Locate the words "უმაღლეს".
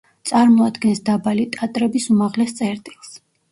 2.17-2.59